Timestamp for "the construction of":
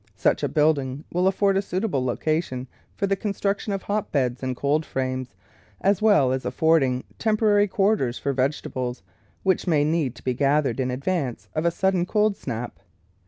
3.05-3.83